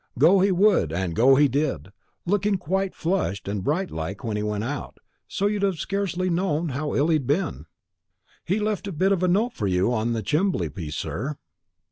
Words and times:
Go 0.17 0.39
he 0.39 0.51
would, 0.51 0.91
and 0.91 1.15
go 1.15 1.35
he 1.35 1.47
did; 1.47 1.91
looking 2.25 2.57
quite 2.57 2.95
flushed 2.95 3.47
and 3.47 3.63
bright 3.63 3.91
like 3.91 4.23
when 4.23 4.35
he 4.35 4.41
went 4.41 4.63
out, 4.63 4.97
so 5.27 5.45
as 5.45 5.51
you'd 5.53 5.61
have 5.61 5.77
scarcely 5.77 6.27
known 6.27 6.69
how 6.69 6.95
ill 6.95 7.09
he'd 7.09 7.27
been. 7.27 7.37
And 7.53 7.65
he 8.43 8.57
left 8.57 8.87
a 8.87 8.91
bit 8.91 9.11
of 9.11 9.21
a 9.21 9.27
note 9.27 9.53
for 9.53 9.67
you 9.67 9.93
on 9.93 10.13
the 10.13 10.23
chimbley 10.23 10.73
piece, 10.73 10.95
sir." 10.95 11.35